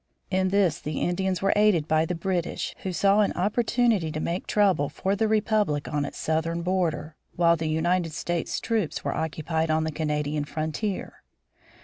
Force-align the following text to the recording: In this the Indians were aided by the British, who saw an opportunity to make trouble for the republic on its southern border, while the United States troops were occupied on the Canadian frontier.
In 0.31 0.49
this 0.49 0.79
the 0.79 0.99
Indians 0.99 1.43
were 1.43 1.53
aided 1.55 1.87
by 1.87 2.05
the 2.05 2.15
British, 2.15 2.73
who 2.81 2.91
saw 2.91 3.19
an 3.19 3.31
opportunity 3.33 4.11
to 4.11 4.19
make 4.19 4.47
trouble 4.47 4.89
for 4.89 5.15
the 5.15 5.27
republic 5.27 5.87
on 5.93 6.05
its 6.05 6.17
southern 6.17 6.63
border, 6.63 7.15
while 7.35 7.55
the 7.55 7.69
United 7.69 8.13
States 8.13 8.59
troops 8.59 9.03
were 9.03 9.15
occupied 9.15 9.69
on 9.69 9.83
the 9.83 9.91
Canadian 9.91 10.43
frontier. 10.45 11.21